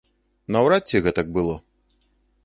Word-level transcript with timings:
Наўрад 0.53 0.87
ці 0.91 1.01
гэтак 1.07 1.27
было. 1.37 1.55